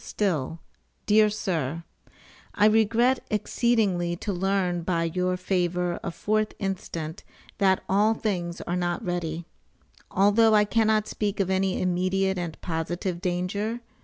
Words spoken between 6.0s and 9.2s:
4th instant, that all things are not